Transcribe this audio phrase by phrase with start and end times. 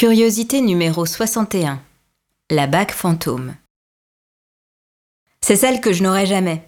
[0.00, 1.78] Curiosité numéro 61.
[2.48, 3.54] La bague fantôme.
[5.42, 6.66] C'est celle que je n'aurai jamais.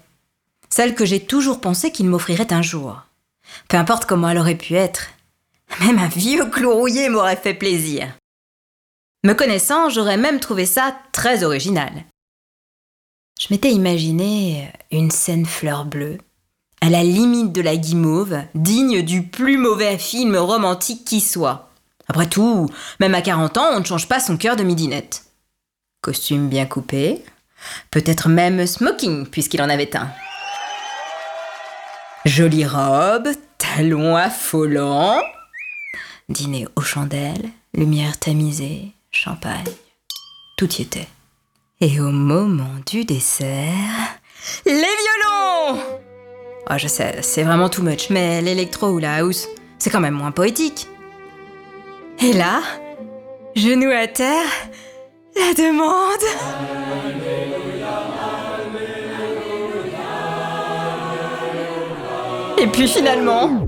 [0.68, 3.00] Celle que j'ai toujours pensé qu'il m'offrirait un jour.
[3.70, 5.12] Peu importe comment elle aurait pu être.
[5.80, 8.06] Même un vieux clou rouillé m'aurait fait plaisir.
[9.24, 12.04] Me connaissant, j'aurais même trouvé ça très original.
[13.40, 16.18] Je m'étais imaginé une scène fleur bleue,
[16.82, 21.71] à la limite de la guimauve, digne du plus mauvais film romantique qui soit.
[22.08, 22.68] Après tout,
[23.00, 25.24] même à 40 ans, on ne change pas son cœur de midinette.
[26.00, 27.24] Costume bien coupé,
[27.90, 30.10] peut-être même smoking, puisqu'il en avait un.
[32.24, 35.20] Jolie robe, talons affolants,
[36.28, 39.64] dîner aux chandelles, lumière tamisée, champagne.
[40.56, 41.08] Tout y était.
[41.80, 44.18] Et au moment du dessert,
[44.66, 45.80] les violons
[46.70, 49.48] Oh, je sais, c'est vraiment too much, mais l'électro ou la house,
[49.78, 50.86] c'est quand même moins poétique.
[52.24, 52.60] Et là,
[53.56, 54.46] genou à terre,
[55.34, 56.22] la demande.
[62.58, 63.64] Et puis finalement.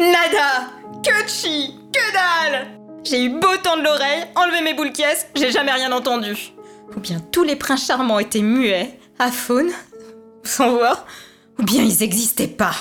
[0.00, 0.72] Nada
[1.04, 2.66] Que chi Que dalle
[3.04, 6.34] J'ai eu beau temps de l'oreille, enlever mes boules caisses, j'ai jamais rien entendu.
[6.96, 9.70] Ou bien tous les princes charmants étaient muets, à faune,
[10.42, 11.06] sans voix,
[11.60, 12.74] ou bien ils n'existaient pas.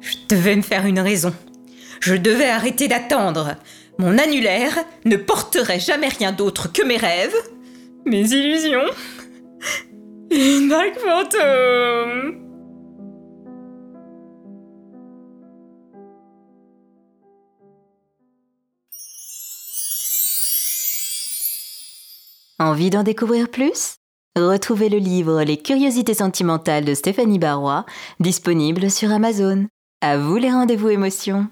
[0.00, 1.34] Je devais me faire une raison.
[2.06, 3.56] Je devais arrêter d'attendre.
[3.98, 7.34] Mon annulaire ne porterait jamais rien d'autre que mes rêves,
[8.04, 8.88] mes illusions.
[10.30, 12.44] Une bague fantôme.
[22.60, 23.96] Envie d'en découvrir plus?
[24.36, 27.84] Retrouvez le livre Les curiosités sentimentales de Stéphanie Barrois,
[28.20, 29.66] disponible sur Amazon.
[30.00, 31.48] À vous les rendez-vous émotions